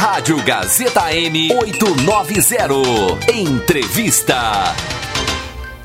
[0.00, 3.30] Rádio Gazeta M 890.
[3.34, 4.74] Entrevista.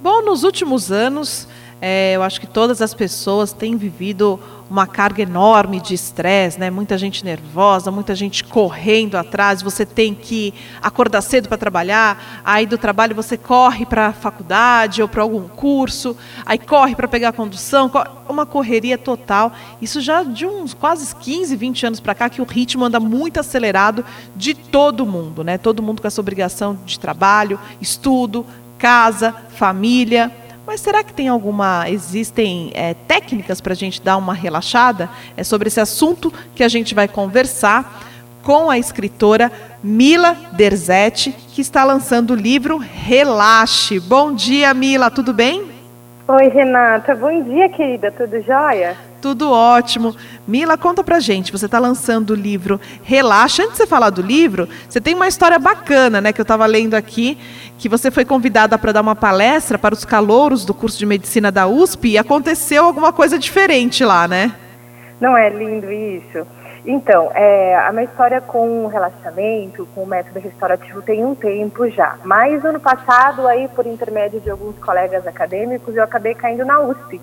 [0.02, 1.50] Bom, nos últimos anos,
[1.82, 4.40] é, eu acho que todas as pessoas têm vivido
[4.70, 6.70] uma carga enorme de estresse, né?
[6.70, 9.62] Muita gente nervosa, muita gente correndo atrás.
[9.62, 15.02] Você tem que acordar cedo para trabalhar, aí do trabalho você corre para a faculdade
[15.02, 17.92] ou para algum curso, aí corre para pegar a condução,
[18.28, 19.54] uma correria total.
[19.82, 23.40] Isso já de uns quase 15, 20 anos para cá que o ritmo anda muito
[23.40, 24.04] acelerado
[24.36, 25.58] de todo mundo, né?
[25.58, 28.46] Todo mundo com essa obrigação de trabalho, estudo,
[28.78, 30.32] casa, família.
[30.66, 35.10] Mas será que tem alguma, existem é, técnicas para a gente dar uma relaxada?
[35.38, 38.04] É sobre esse assunto que a gente vai conversar
[38.42, 39.52] com a escritora
[39.84, 44.00] Mila Derzetti, que está lançando o livro Relaxe.
[44.00, 45.75] Bom dia, Mila, tudo bem?
[46.28, 47.14] Oi, Renata.
[47.14, 48.12] Bom dia, querida.
[48.12, 48.98] Tudo jóia?
[49.22, 50.16] Tudo ótimo.
[50.48, 51.52] Mila, conta pra gente.
[51.52, 53.62] Você está lançando o livro Relaxa.
[53.62, 56.34] Antes de você falar do livro, você tem uma história bacana, né?
[56.34, 57.38] Que eu estava lendo aqui,
[57.78, 61.52] que você foi convidada para dar uma palestra para os calouros do curso de medicina
[61.52, 64.52] da USP e aconteceu alguma coisa diferente lá, né?
[65.22, 66.48] Não é lindo isso?
[66.88, 71.90] Então, é, a minha história com o relaxamento, com o método restaurativo tem um tempo
[71.90, 72.18] já.
[72.24, 77.20] Mas ano passado, aí por intermédio de alguns colegas acadêmicos, eu acabei caindo na USP.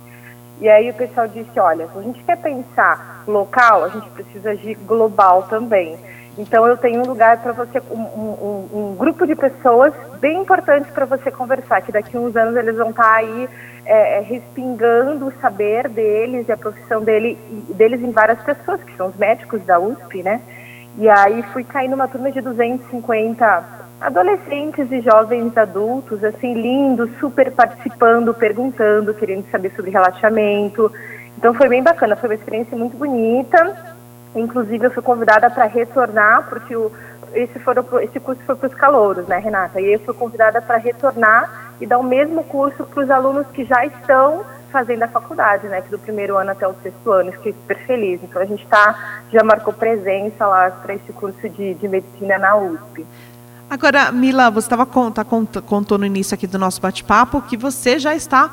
[0.61, 4.57] E aí o pessoal disse, olha, se a gente quer pensar local, a gente precisa
[4.57, 5.97] de global também.
[6.37, 10.91] Então eu tenho um lugar para você, um, um, um, grupo de pessoas bem importantes
[10.91, 13.49] para você conversar, que daqui a uns anos eles vão estar tá aí
[13.85, 17.37] é, é, respingando o saber deles e a profissão dele,
[17.75, 20.41] deles em várias pessoas, que são os médicos da USP, né?
[20.97, 27.51] E aí fui cair numa turma de 250 adolescentes e jovens adultos, assim, lindos, super
[27.53, 30.91] participando, perguntando, querendo saber sobre relaxamento.
[31.37, 33.92] Então foi bem bacana, foi uma experiência muito bonita.
[34.35, 36.91] Inclusive eu fui convidada para retornar, porque o,
[37.35, 37.61] esse,
[38.03, 39.81] esse curso foi para os calouros, né, Renata?
[39.81, 43.65] E eu fui convidada para retornar e dar o mesmo curso para os alunos que
[43.65, 47.53] já estão fazendo a faculdade, né, que do primeiro ano até o sexto ano, fiquei
[47.53, 48.21] super feliz.
[48.23, 52.57] Então a gente tá, já marcou presença lá para esse curso de, de medicina na
[52.57, 53.07] USP.
[53.69, 55.25] Agora, Mila, você estava tá,
[55.67, 58.51] contou no início aqui do nosso bate-papo que você já está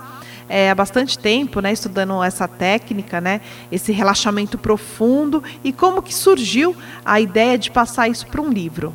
[0.49, 3.39] é, há bastante tempo, né, estudando essa técnica, né,
[3.71, 8.93] esse relaxamento profundo e como que surgiu a ideia de passar isso para um livro?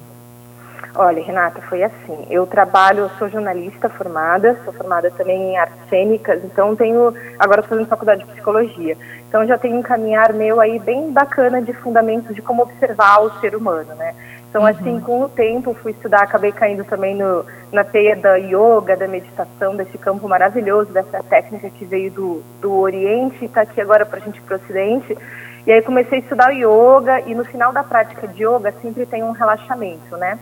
[0.97, 2.25] Olha, Renata, foi assim.
[2.31, 7.61] Eu trabalho, eu sou jornalista formada, sou formada também em artes cênicas, então tenho, agora
[7.61, 8.97] estou fazendo faculdade de psicologia.
[9.29, 13.41] Então já tenho um caminhar meu aí bem bacana de fundamentos de como observar o
[13.41, 14.15] ser humano, né?
[14.55, 14.69] Então, uhum.
[14.69, 19.09] assim, com o tempo, fui estudar, acabei caindo também no, na teia da yoga, da
[19.09, 24.07] meditação, desse campo maravilhoso, dessa técnica que veio do, do Oriente e está aqui agora
[24.07, 25.19] para a gente para o Ocidente.
[25.67, 29.25] E aí comecei a estudar yoga e no final da prática de yoga sempre tem
[29.25, 30.39] um relaxamento, né?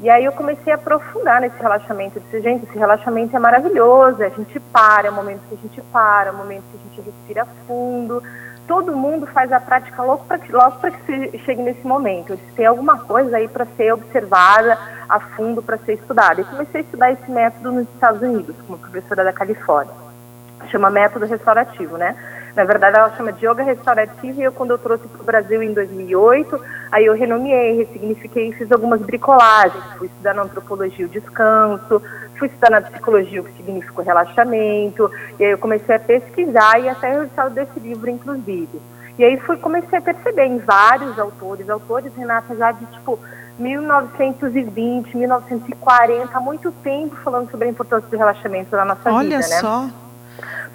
[0.00, 2.18] E aí eu comecei a aprofundar nesse relaxamento.
[2.18, 5.58] Eu disse, gente, esse relaxamento é maravilhoso, a gente para, é o momento que a
[5.62, 8.22] gente para, é o momento que a gente respira fundo,
[8.66, 12.32] todo mundo faz a prática logo para que, chegue nesse momento.
[12.32, 16.40] Eu disse, tem alguma coisa aí para ser observada a fundo, para ser estudada.
[16.40, 19.94] E comecei a estudar esse método nos Estados Unidos, como professora da Califórnia.
[20.70, 22.16] Chama método restaurativo, né?
[22.56, 25.62] Na verdade, ela chama de yoga restaurativo e eu, quando eu trouxe para o Brasil
[25.62, 26.60] em 2008,
[26.94, 29.82] aí eu renomeei, ressignifiquei e fiz algumas bricolagens.
[29.98, 32.00] Fui estudar na antropologia o descanso,
[32.38, 35.10] fui estudar na psicologia o que significa o relaxamento,
[35.40, 38.80] e aí eu comecei a pesquisar e até o resultado desse livro, inclusive.
[39.18, 43.18] E aí fui, comecei a perceber em vários autores, autores, Renata, já de tipo
[43.58, 49.48] 1920, 1940, há muito tempo falando sobre a importância do relaxamento na nossa Olha vida,
[49.48, 49.60] né?
[49.60, 49.88] só.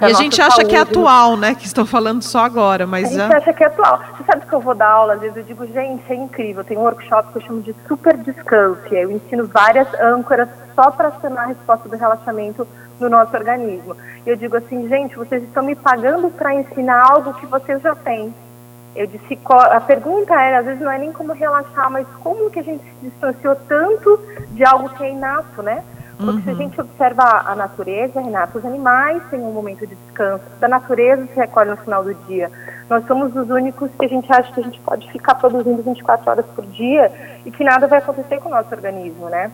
[0.02, 0.70] E a gente acha saúde.
[0.70, 1.56] que é atual, né?
[1.56, 4.02] Que estão falando só agora, mas a gente acha que é atual.
[4.16, 6.64] Você sabe que eu vou dar aula, às vezes eu digo, gente, é incrível.
[6.64, 8.82] Tem um workshop que eu chamo de super descanso.
[8.92, 12.66] E aí eu ensino várias âncoras só para acionar a resposta do relaxamento
[13.00, 13.96] no nosso organismo.
[14.26, 17.96] E eu digo assim, gente, vocês estão me pagando para ensinar algo que vocês já
[17.96, 18.34] têm.
[18.96, 22.60] Eu disse, a pergunta era, às vezes não é nem como relaxar, mas como que
[22.60, 24.20] a gente se distanciou tanto
[24.50, 25.84] de algo que é inato, né?
[26.20, 26.42] Porque uhum.
[26.44, 26.58] se a uhum.
[26.60, 31.40] gente observa a natureza, Renato, os animais têm um momento de descanso, da natureza se
[31.40, 32.52] recolhe no final do dia.
[32.90, 36.30] Nós somos os únicos que a gente acha que a gente pode ficar produzindo 24
[36.30, 37.10] horas por dia
[37.46, 39.50] e que nada vai acontecer com o nosso organismo, né?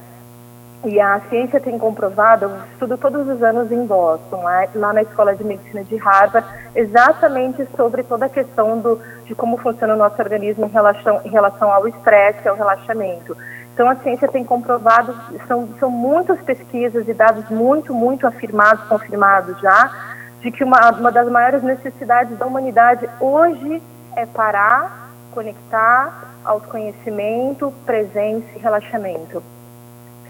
[0.85, 5.03] E a ciência tem comprovado, eu estudo todos os anos em Boston, lá, lá na
[5.03, 9.97] Escola de Medicina de Harvard, exatamente sobre toda a questão do, de como funciona o
[9.97, 13.37] nosso organismo em relação, em relação ao estresse ao relaxamento.
[13.75, 15.13] Então, a ciência tem comprovado,
[15.49, 19.91] são, são muitas pesquisas e dados muito, muito afirmados, confirmados já,
[20.39, 23.83] de que uma, uma das maiores necessidades da humanidade hoje
[24.15, 29.43] é parar, conectar, autoconhecimento, presença e relaxamento.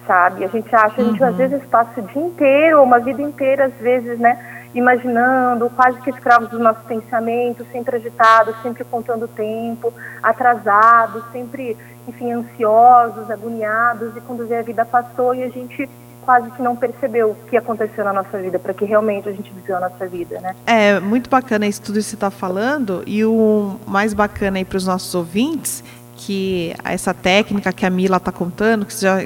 [0.08, 0.44] Sabe?
[0.44, 1.30] A gente acha, a gente uhum.
[1.30, 4.40] às vezes passa o dia inteiro, uma vida inteira, às vezes, né?
[4.76, 11.78] Imaginando, quase que escravos dos nossos pensamentos, sempre agitados, sempre contando tempo, atrasados, sempre,
[12.08, 15.90] enfim, ansiosos, agoniados, e quando vê a vida passou e a gente
[16.26, 19.50] quase que não percebeu o que aconteceu na nossa vida, para que realmente a gente
[19.54, 20.56] viveu a nossa vida, né?
[20.66, 24.78] É, muito bacana isso tudo que você está falando, e o mais bacana aí para
[24.78, 25.84] os nossos ouvintes,
[26.18, 29.20] que essa técnica que a Mila está contando, que já,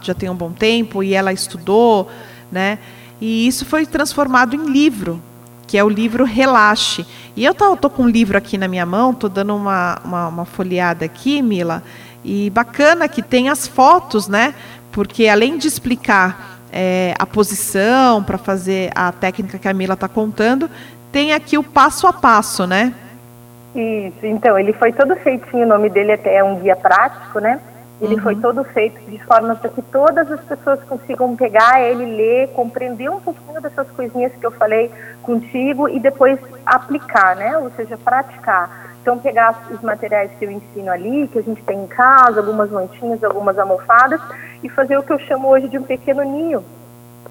[0.00, 2.08] já tem um bom tempo, e ela estudou,
[2.50, 2.78] né?
[3.22, 5.22] E isso foi transformado em livro,
[5.68, 7.06] que é o livro Relaxe.
[7.36, 10.44] E eu tô com um livro aqui na minha mão, tô dando uma, uma, uma
[10.44, 11.84] folheada aqui, Mila,
[12.24, 14.52] e bacana que tem as fotos, né?
[14.92, 20.08] porque além de explicar é, a posição para fazer a técnica que a Mila está
[20.08, 20.70] contando,
[21.10, 22.92] tem aqui o passo a passo, né?
[23.74, 27.58] Isso, então, ele foi todo feitinho, o nome dele até é um guia prático, né?
[28.00, 28.22] Ele uhum.
[28.22, 33.08] foi todo feito de forma para que todas as pessoas consigam pegar ele, ler, compreender
[33.08, 34.90] um pouquinho dessas coisinhas que eu falei
[35.22, 37.56] contigo e depois aplicar, né?
[37.58, 38.92] Ou seja, praticar.
[39.00, 42.70] Então, pegar os materiais que eu ensino ali, que a gente tem em casa, algumas
[42.70, 44.20] mantinhas, algumas almofadas,
[44.62, 46.64] e fazer o que eu chamo hoje de um pequeno ninho,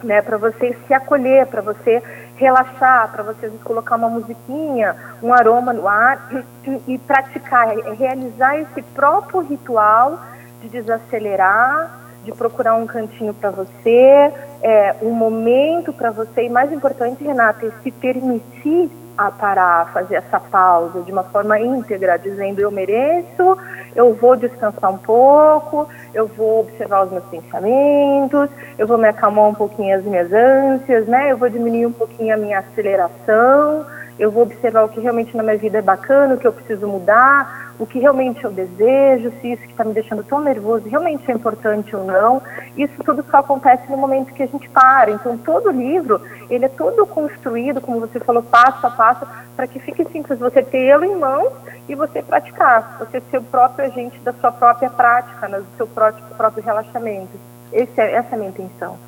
[0.03, 0.21] né?
[0.21, 2.03] Para você se acolher, para você
[2.35, 6.29] relaxar, para você colocar uma musiquinha, um aroma no ar
[6.65, 10.19] e, e praticar, realizar esse próprio ritual
[10.61, 14.31] de desacelerar, de procurar um cantinho para você,
[14.61, 20.15] é, um momento para você, e mais importante, Renata, é se permitir a parar, fazer
[20.15, 23.57] essa pausa de uma forma íntegra, dizendo eu mereço,
[23.95, 29.45] eu vou descansar um pouco, eu vou observar os meus pensamentos, eu vou me acalmar
[29.45, 31.31] um pouquinho as minhas ânsias, né?
[31.31, 33.85] Eu vou diminuir um pouquinho a minha aceleração,
[34.21, 36.87] eu vou observar o que realmente na minha vida é bacana, o que eu preciso
[36.87, 41.29] mudar, o que realmente eu desejo, se isso que está me deixando tão nervoso realmente
[41.31, 42.39] é importante ou não.
[42.77, 45.09] Isso tudo só acontece no momento que a gente para.
[45.09, 46.21] Então, todo livro,
[46.51, 49.25] ele é todo construído, como você falou, passo a passo,
[49.55, 51.51] para que fique simples você tê-lo em mãos
[51.89, 52.97] e você praticar.
[52.99, 57.39] Você ser o próprio agente da sua própria prática, né, do seu próprio, próprio relaxamento.
[57.73, 58.99] É, essa é a minha intenção.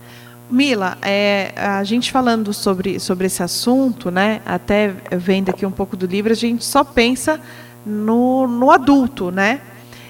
[0.53, 5.97] Mila, é, a gente falando sobre, sobre esse assunto, né, até vendo aqui um pouco
[5.97, 7.39] do livro, a gente só pensa
[7.83, 9.61] no, no adulto, né?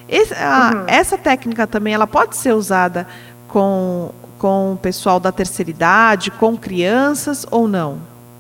[0.07, 0.84] Esse, a, uhum.
[0.86, 3.07] Essa técnica também ela pode ser usada
[3.48, 8.00] com, com o pessoal da terceira idade, com crianças ou não?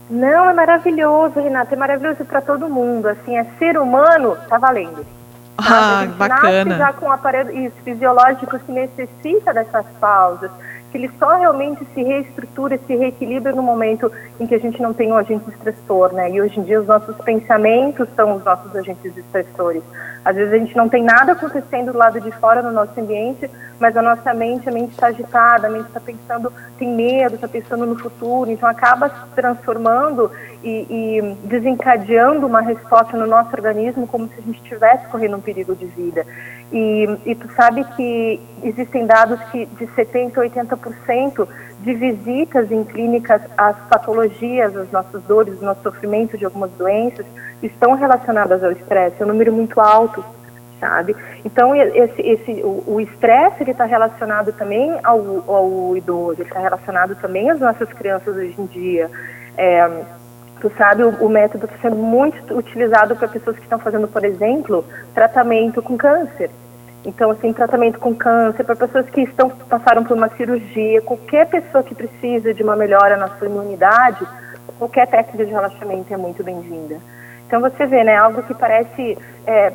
[0.09, 3.07] Não, é maravilhoso, Renata, é maravilhoso para todo mundo.
[3.07, 5.05] Assim, é ser humano, tá valendo.
[5.55, 6.77] Ah, bacana.
[6.77, 10.49] já com um aparelho isso, fisiológico que necessita dessas pausas
[10.93, 14.93] que ele só realmente se reestrutura, se reequilibra no momento em que a gente não
[14.93, 16.29] tem um agente estressor, né?
[16.29, 19.81] E hoje em dia os nossos pensamentos são os nossos agentes estressores.
[20.23, 23.49] Às vezes a gente não tem nada acontecendo do lado de fora no nosso ambiente,
[23.83, 27.49] mas a nossa mente, a mente está agitada, a mente está pensando, tem medo, está
[27.49, 30.31] pensando no futuro, então acaba se transformando
[30.63, 35.41] e, e, desencadeando uma resposta no nosso organismo como se a gente estivesse correndo um
[35.41, 36.25] perigo de vida.
[36.71, 41.45] E, e tu sabe que existem dados que de 70% a 80%
[41.81, 47.25] de visitas em clínicas às patologias, às nossas dores, ao nosso sofrimento de algumas doenças
[47.61, 50.23] estão relacionadas ao estresse, é um número muito alto,
[50.83, 51.15] sabe?
[51.45, 57.49] Então, esse, esse, o estresse está relacionado também ao, ao idoso, ele está relacionado também
[57.49, 59.09] às nossas crianças hoje em dia.
[59.57, 59.89] É,
[60.59, 64.25] tu sabe, o, o método está sendo muito utilizado para pessoas que estão fazendo, por
[64.25, 66.49] exemplo, tratamento com câncer.
[67.05, 71.83] Então, assim, tratamento com câncer, para pessoas que estão passaram por uma cirurgia, qualquer pessoa
[71.83, 74.25] que precisa de uma melhora na sua imunidade,
[74.77, 76.97] qualquer técnica de relaxamento é muito bem-vinda.
[77.47, 79.71] Então, você vê, né, algo que parece é,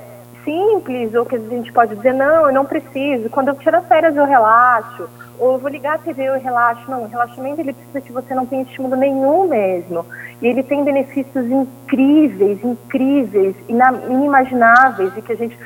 [0.48, 3.86] simples, ou que a gente pode dizer, não, eu não preciso, quando eu tiro as
[3.86, 5.06] férias eu relaxo,
[5.38, 6.90] ou eu vou ligar a TV e relaxo.
[6.90, 10.04] Não, o relaxamento ele precisa que você não tenha estímulo nenhum mesmo.
[10.40, 15.56] E ele tem benefícios incríveis, incríveis, inimagináveis, e que a gente.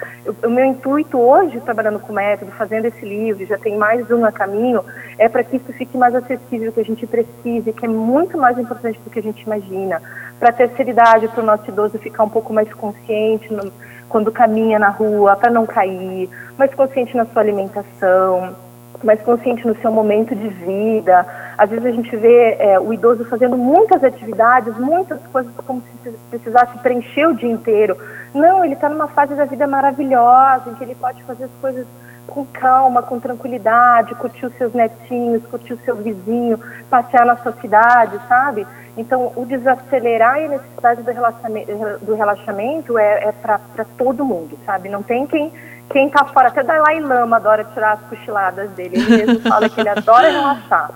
[0.44, 4.24] o meu intuito hoje, trabalhando com o método, fazendo esse livro, já tem mais um
[4.24, 4.84] a caminho,
[5.18, 8.58] é para que isso fique mais acessível, que a gente precise, que é muito mais
[8.58, 10.02] importante do que a gente imagina.
[10.38, 13.72] Para a terceira idade, para o nosso idoso ficar um pouco mais consciente no,
[14.12, 16.28] quando caminha na rua, para não cair,
[16.58, 18.54] mais consciente na sua alimentação
[19.04, 21.26] mais consciente no seu momento de vida.
[21.58, 26.10] Às vezes a gente vê é, o idoso fazendo muitas atividades, muitas coisas como se
[26.30, 27.96] precisasse preencher o dia inteiro.
[28.34, 31.86] Não, ele está numa fase da vida maravilhosa, em que ele pode fazer as coisas
[32.26, 37.52] com calma, com tranquilidade, curtir os seus netinhos, curtir o seu vizinho, passear na sua
[37.52, 38.66] cidade, sabe?
[38.96, 43.58] Então, o desacelerar e a necessidade do relaxamento, do relaxamento é, é para
[43.96, 44.88] todo mundo, sabe?
[44.88, 45.52] Não tem quem
[45.90, 48.96] quem tá fora, até Dalai Lama adora tirar as cochiladas dele.
[48.96, 50.90] Ele mesmo fala que ele adora relaxar.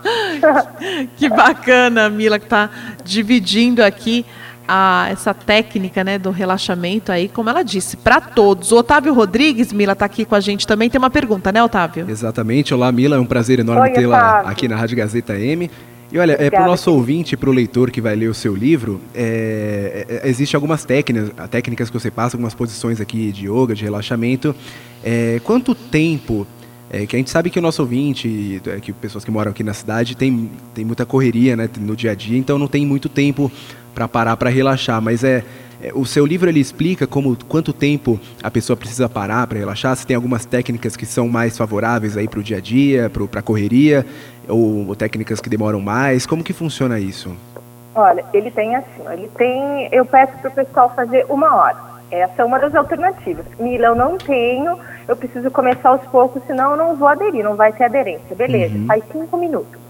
[1.17, 2.71] que bacana, Mila, que tá
[3.05, 4.25] dividindo aqui
[4.67, 8.73] a, essa técnica né, do relaxamento aí, como ela disse, para todos.
[8.73, 10.91] O Otávio Rodrigues, Mila, está aqui com a gente também.
[10.91, 12.07] Tem uma pergunta, né, Otávio?
[12.09, 12.75] Exatamente.
[12.75, 13.17] Olá, Mila.
[13.17, 15.71] É um prazer enorme tê-la aqui na Rádio Gazeta M.
[16.11, 18.55] E olha, é, para o nosso ouvinte, para o leitor que vai ler o seu
[18.55, 23.75] livro, é, é, existem algumas técnicas, técnicas que você passa, algumas posições aqui de yoga,
[23.75, 24.55] de relaxamento.
[25.03, 26.47] É, quanto tempo
[26.91, 29.63] é, que a gente sabe que o nosso ouvinte, é, que pessoas que moram aqui
[29.63, 33.09] na cidade, tem, tem muita correria né, no dia a dia, então não tem muito
[33.09, 33.51] tempo
[33.95, 35.01] para parar para relaxar.
[35.03, 35.43] Mas é,
[35.83, 39.97] é, o seu livro ele explica como quanto tempo a pessoa precisa parar para relaxar.
[39.97, 43.41] Se tem algumas técnicas que são mais favoráveis aí para o dia a dia, para
[43.41, 44.07] a correria,
[44.49, 46.25] ou, ou técnicas que demoram mais.
[46.25, 47.35] Como que funciona isso?
[47.95, 49.89] Olha, ele tem assim, ele tem.
[49.91, 51.97] Eu peço para o pessoal fazer uma hora.
[52.11, 53.45] Essa é uma das alternativas.
[53.59, 54.79] Mila, eu não tenho,
[55.09, 58.35] eu preciso começar aos poucos, senão eu não vou aderir, não vai ter aderência.
[58.35, 58.87] Beleza, uhum.
[58.87, 59.87] faz cinco minutos.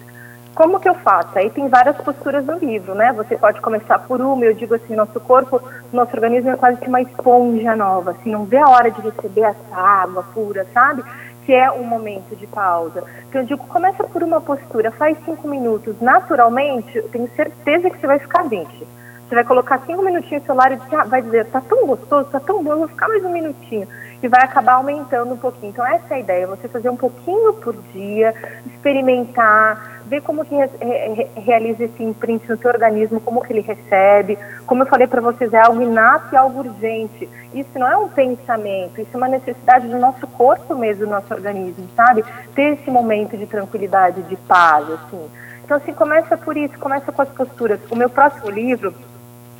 [0.55, 1.39] Como que eu faço?
[1.39, 3.13] Aí tem várias posturas no livro, né?
[3.13, 5.61] Você pode começar por uma, eu digo assim, nosso corpo,
[5.93, 9.43] nosso organismo é quase que uma esponja nova, assim, não vê a hora de receber
[9.43, 11.05] essa água pura, sabe?
[11.45, 13.05] Que é um momento de pausa.
[13.29, 17.99] Então eu digo, começa por uma postura, faz cinco minutos, naturalmente, eu tenho certeza que
[17.99, 18.97] você vai ficar 20
[19.29, 22.39] você vai colocar cinco minutinhos no celular e ah, vai dizer, tá tão gostoso, tá
[22.39, 23.87] tão bom, vou ficar mais um minutinho.
[24.23, 25.71] E vai acabar aumentando um pouquinho.
[25.71, 28.35] Então essa é a ideia, você fazer um pouquinho por dia,
[28.67, 30.67] experimentar, ver como que re
[31.15, 34.39] re realiza esse imprint no seu organismo, como que ele recebe.
[34.67, 37.29] Como eu falei para vocês, é algo inato e algo urgente.
[37.53, 41.33] Isso não é um pensamento, isso é uma necessidade do nosso corpo mesmo, do nosso
[41.33, 42.25] organismo, sabe?
[42.55, 45.29] Ter esse momento de tranquilidade, de paz, assim.
[45.65, 47.81] Então, assim, começa por isso, começa com as posturas.
[47.91, 48.95] O meu próximo livro,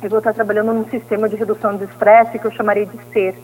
[0.01, 3.35] eu vou estar trabalhando num sistema de redução de estresse que eu chamaria de ser.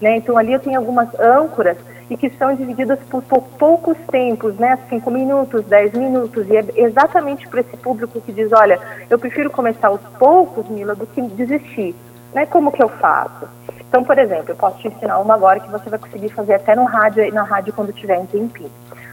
[0.00, 0.16] Né?
[0.16, 1.76] Então ali eu tenho algumas âncoras
[2.10, 4.76] e que são divididas por, poucos tempos, né?
[4.88, 9.48] Cinco minutos, dez minutos, e é exatamente para esse público que diz, olha, eu prefiro
[9.48, 11.94] começar aos poucos, Mila, do que desistir.
[12.34, 12.46] Né?
[12.46, 13.48] Como que eu faço?
[13.88, 16.74] Então, por exemplo, eu posso te ensinar uma agora que você vai conseguir fazer até
[16.74, 18.70] no rádio, na rádio quando tiver um tempinho.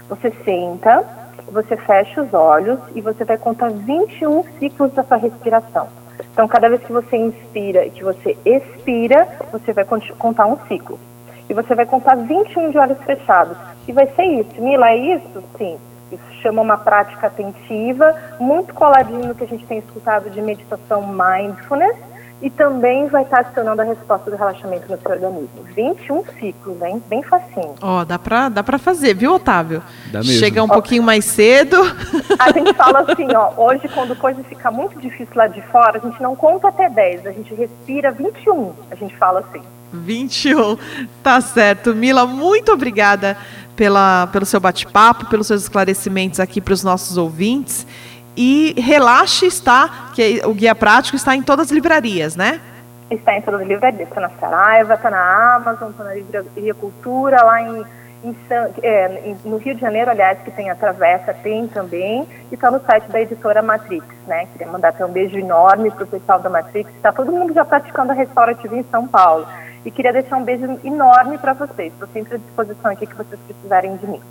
[0.10, 1.04] Você senta,
[1.52, 5.88] você fecha os olhos e você vai contar 21 ciclos da sua respiração.
[6.32, 11.00] Então, cada vez que você inspira e que você expira, você vai contar um ciclo.
[11.50, 13.58] E você vai contar 21 de olhos fechados.
[13.88, 14.62] E vai ser isso.
[14.62, 15.44] Mila, é isso?
[15.58, 15.78] Sim.
[16.12, 21.06] Isso chama uma prática atentiva, muito coladinho no que a gente tem escutado de meditação
[21.06, 21.98] mindfulness
[22.42, 25.50] e também vai estar acionando a resposta do relaxamento no seu organismo.
[25.76, 27.02] 21 ciclos, hein?
[27.08, 27.76] Bem facinho.
[27.82, 29.82] Ó, oh, dá pra, dá pra fazer, viu, Otávio?
[30.12, 30.34] Dá mesmo.
[30.34, 31.78] Chega um pouquinho mais cedo.
[32.38, 36.08] A gente fala assim, ó, hoje quando coisa fica muito difícil lá de fora, a
[36.08, 39.62] gente não conta até 10, a gente respira 21, a gente fala assim.
[39.92, 40.78] 21,
[41.24, 41.96] tá certo.
[41.96, 43.38] Mila, muito obrigada
[43.76, 47.88] pela, pelo seu bate-papo, pelos seus esclarecimentos aqui para os nossos ouvintes.
[48.38, 52.62] E Relaxe está, que o guia prático está em todas as livrarias, né?
[53.10, 54.08] Está em todas as livrarias.
[54.08, 57.84] Está na Saraiva, está na Amazon, está na Livraria Cultura, lá em,
[58.24, 58.36] em,
[58.84, 62.28] é, no Rio de Janeiro, aliás, que tem a Travessa, tem também.
[62.52, 64.46] E está no site da editora Matrix, né?
[64.54, 66.92] Queria mandar até um beijo enorme para o pessoal da Matrix.
[66.96, 69.48] Está todo mundo já praticando a restaurativa em São Paulo.
[69.84, 71.92] E queria deixar um beijo enorme para vocês.
[71.94, 74.22] Estou sempre à disposição aqui que vocês precisarem de mim.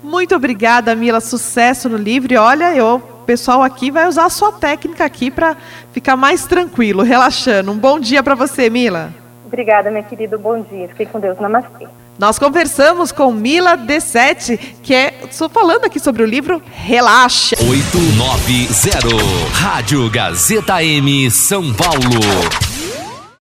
[0.00, 1.18] Muito obrigada, Mila.
[1.18, 2.32] Sucesso no livro.
[2.32, 5.54] E olha, eu, pessoal aqui vai usar a sua técnica aqui para
[5.92, 7.70] ficar mais tranquilo, relaxando.
[7.70, 9.12] Um bom dia para você, Mila.
[9.44, 10.38] Obrigada, minha querida.
[10.38, 10.88] Bom dia.
[10.88, 11.38] Fique com Deus.
[11.38, 11.86] Namastê.
[12.18, 15.20] Nós conversamos com Mila D7, que é.
[15.30, 17.54] Estou falando aqui sobre o livro Relaxa.
[17.68, 22.77] 890 Rádio Gazeta M São Paulo.